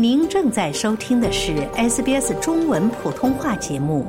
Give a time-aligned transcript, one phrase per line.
[0.00, 4.06] 您正在收听的是 SBS 中文普通话节目。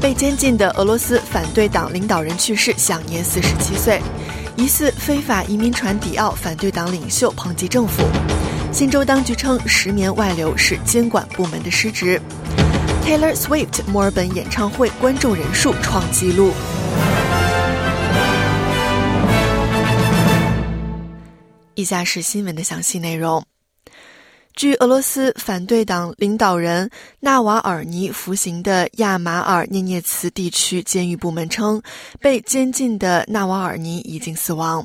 [0.00, 4.00] 被监禁的俄罗斯反对党领导人去世，享年四十七岁。
[4.56, 8.04] 疑似非法移民船迪奥反对党领袖抨击政府。
[8.74, 12.20] 新州当局称，石棉外流是监管部门的失职。
[13.04, 16.52] Taylor Swift 墨尔本演唱会观众人数创纪录。
[21.76, 23.44] 以下是新闻的详细内容。
[24.56, 31.80] 据俄罗斯反对党领导人纳瓦尔尼服刑的亚马尔涅涅茨地区监狱部门称，
[32.20, 34.84] 被监禁的纳瓦尔尼已经死亡。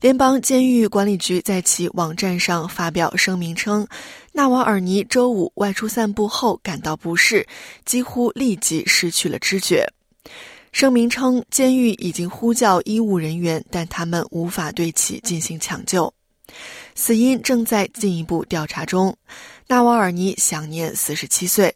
[0.00, 3.86] 联邦监狱管理局在其网站上发表声明称，
[4.32, 7.46] 纳瓦尔尼周五外出散步后感到不适，
[7.84, 9.86] 几乎立即失去了知觉。
[10.70, 16.12] 声明称，监狱已经呼叫医务人员，但他们无法对其进行抢救，
[16.94, 19.16] 死因正在进一步调查中。
[19.66, 21.74] 纳瓦尔尼享年四十七岁。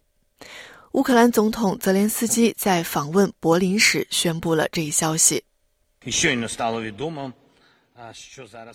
[0.91, 5.43] 乌克兰总统泽连斯基在访问柏林时宣布了这一消息。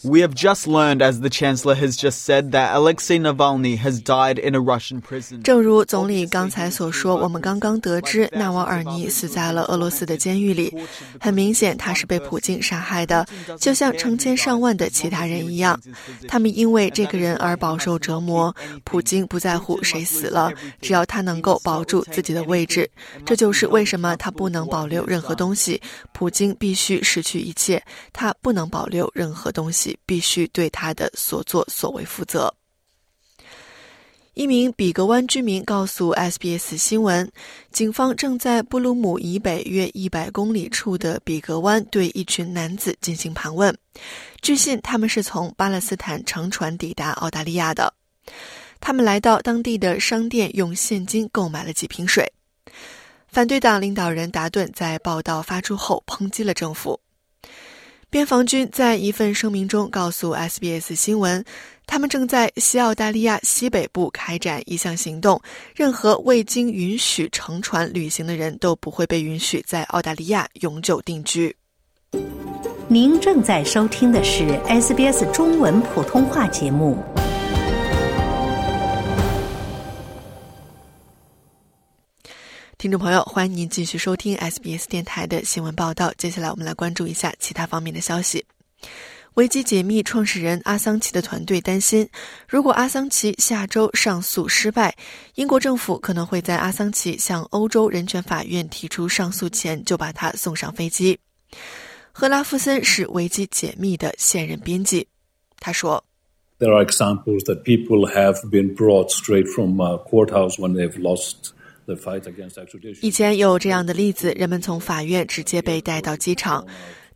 [0.04, 4.38] We have just learned, as the Chancellor has just said, that Alexei Navalny has died
[4.38, 5.42] in a Russian prison.
[5.42, 10.72] 正如总理刚才所说，我们刚刚得知纳瓦尔尼死在了俄罗斯的监狱里。
[11.20, 13.26] 很明显，他是被普京杀害的，
[13.58, 15.80] 就像成千上万的其他人一样。
[16.28, 18.54] 他们因为这个人而饱受折磨。
[18.84, 22.88] 普京不在乎谁死了，只要他能够保住自己的位置。
[23.24, 25.80] 这就是为什么他不能保留任何东西。
[26.12, 27.82] 普京必须失去一切，
[28.12, 29.10] 他不能保留。
[29.16, 32.52] 任何东西必须对他的所作所为负责。
[34.34, 37.32] 一名比格湾居民告诉 SBS 新闻，
[37.72, 43.74] 警方正在布鲁姆以北约一百公里处的比格湾对一群男子进行盘问。
[44.42, 47.94] 据信，他们是从巴勒斯坦乘船抵达澳大利亚的。
[48.78, 52.30] 他们来到当地的商店，用现金购买了几瓶水。
[53.26, 57.00] 反对党领导人达顿在报道发出后抨击了政府。
[58.08, 61.44] 边防军在一份声明中告诉 SBS 新闻，
[61.86, 65.40] 他们正在西澳大利亚西北部开展一项行动，
[65.74, 71.54] 任何未经允许乘船旅行的人都不会被允许在澳大利亚永久定居。
[72.88, 76.96] 您正在收听的是 SBS 中文普通话节目。
[82.86, 86.12] 听众朋友，欢迎您继续收听 SBS 电台的新闻报道。
[86.16, 88.44] 接下来，我们来关注一下其他方面的消息。
[89.34, 92.08] 维基解密创始人阿桑奇的团队担心，
[92.48, 94.94] 如果阿桑奇下周上诉失败，
[95.34, 101.18] 英国政府可能会在阿桑奇向欧洲人权法院提出上诉前就把他送上飞机。
[102.12, 105.08] 赫拉夫森是维基解密的现任编辑，
[105.58, 106.04] 他说
[106.60, 111.50] ：“There are examples that people have been brought straight from a courthouse when they've lost.”
[113.00, 116.66] 以前有这样的例子，人们从法院直接被带到机场，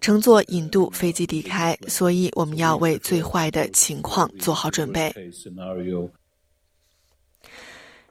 [0.01, 1.77] 乘坐引渡飞机离开。
[1.89, 5.13] 所以我们要为最坏的情况做好准备。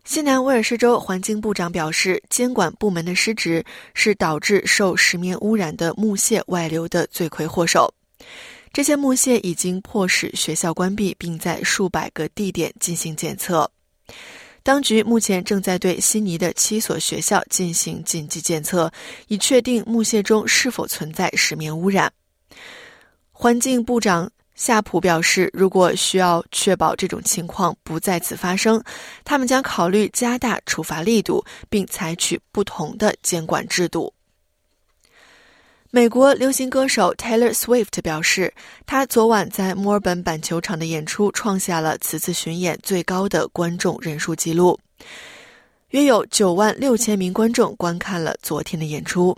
[0.06, 7.94] 西南威尔士州环境部长表示，监管部门的失职是导致受石棉污染的木屑外流的罪魁祸首。
[8.74, 13.70] 这些木屑已经迫使学校关闭，并在数百个地点进行检测。
[14.64, 18.92] 当局目前正在对悉尼的七所学校进行紧急检测，
[19.28, 22.12] 以确定木屑中是否存在石棉污染。
[23.32, 28.84] 环境部长夏普表示，如果需要确保这种情况不再次发生，
[29.24, 34.14] 他们将考虑加大处罚力度，并采取不同的监管制度。
[35.92, 38.54] 美国流行歌手 Taylor Swift 表示，
[38.86, 44.80] 他昨晚在墨尔本板球场的演出创下了此次巡演最高的观众人数纪录，
[45.90, 49.36] 约有九万六千名观众观看了昨天的演出。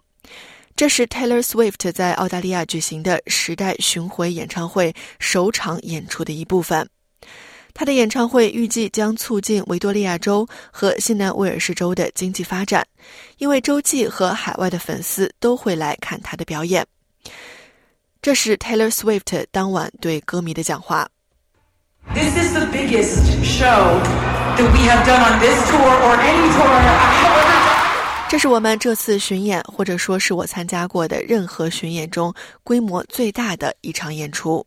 [0.76, 6.86] 这是 Taylor Swift 在澳大利亚举行的时代巡回演唱会首场演出的一部分。
[7.74, 12.86] 他的演唱会预计将促进维多利亚州和新南威尔士州的经济发展，
[13.38, 16.86] 因为洲际和海外的粉丝都会来看他的表演。
[18.22, 21.08] 这是 Taylor Swift 当晚对歌迷的讲话。
[22.14, 24.02] This is the biggest show
[24.58, 26.82] that we have done on this tour or any tour.
[28.30, 32.34] 这是我们这次巡演，或者说是我参加过的任何巡演中
[32.64, 34.66] 规模最大的一场演出。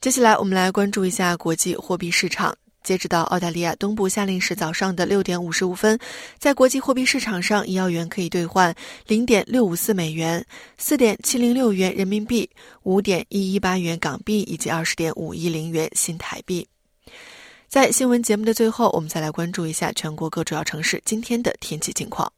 [0.00, 2.56] 接下来，我们来关注一下国际货币市场。
[2.84, 5.98] 截止到澳大利亚东部夏令时早上的六点五十五分，
[6.38, 8.72] 在国际货币市场上，一澳元可以兑换
[9.08, 10.42] 零点六五四美元、
[10.78, 12.48] 四点七零六元人民币、
[12.84, 16.66] 五点一一八元港币以及二十点五一零元新台币。
[17.66, 22.32] 在新闻节目的最后，我们再来关注一下全国各主要城市今天的天气情况。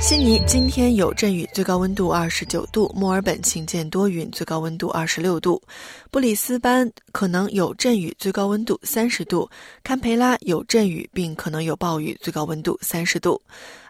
[0.00, 5.60] 悉尼今天有阵雨，最高温度二十九度；墨尔本晴间多云，最高温度二十六度；
[6.08, 9.50] 布里斯班可能有阵雨，最高温度三十度；
[9.82, 13.40] 堪培拉有阵雨并可能有暴雨，最高温度三十度；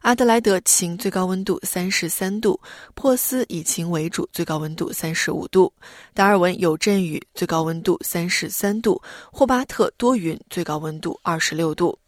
[0.01, 2.59] 阿德莱德晴，最高温度三十三度；
[2.95, 5.71] 珀斯以晴为主，最高温度三十五度；
[6.15, 8.99] 达尔文有阵雨，最高温度三十三度；
[9.31, 11.99] 霍巴特多云，最高温度二十六度。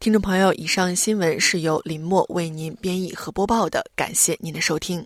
[0.00, 5.04] 听众朋友，以上新闻是由林默为您编译和播报的，感谢您的收听。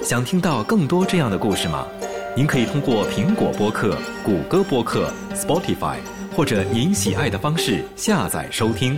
[0.00, 1.88] 想听到更多这样的故事吗？
[2.36, 5.98] 您可以通过苹果播客、谷歌播客、Spotify
[6.36, 8.96] 或者您喜爱的方式下载收听。